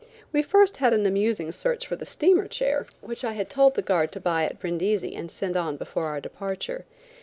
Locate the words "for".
1.85-1.95